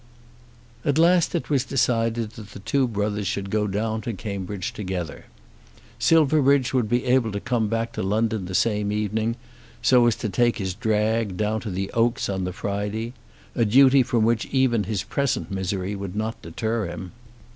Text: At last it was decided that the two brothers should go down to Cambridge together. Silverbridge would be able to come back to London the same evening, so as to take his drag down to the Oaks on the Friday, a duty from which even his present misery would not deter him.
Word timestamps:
At 0.83 0.97
last 0.97 1.35
it 1.35 1.51
was 1.51 1.63
decided 1.63 2.31
that 2.31 2.47
the 2.53 2.57
two 2.59 2.87
brothers 2.87 3.27
should 3.27 3.51
go 3.51 3.67
down 3.67 4.01
to 4.01 4.13
Cambridge 4.13 4.73
together. 4.73 5.25
Silverbridge 5.99 6.73
would 6.73 6.89
be 6.89 7.05
able 7.05 7.31
to 7.31 7.39
come 7.39 7.67
back 7.67 7.91
to 7.93 8.01
London 8.01 8.45
the 8.45 8.55
same 8.55 8.91
evening, 8.91 9.35
so 9.83 10.07
as 10.07 10.15
to 10.15 10.27
take 10.29 10.57
his 10.57 10.73
drag 10.73 11.37
down 11.37 11.59
to 11.61 11.69
the 11.69 11.91
Oaks 11.91 12.29
on 12.29 12.45
the 12.45 12.51
Friday, 12.51 13.13
a 13.53 13.63
duty 13.63 14.01
from 14.01 14.25
which 14.25 14.47
even 14.47 14.85
his 14.85 15.03
present 15.03 15.51
misery 15.51 15.95
would 15.95 16.15
not 16.15 16.41
deter 16.41 16.87
him. 16.87 17.11